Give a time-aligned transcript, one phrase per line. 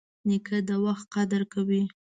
[0.27, 1.83] نیکه د وخت قدر کوي.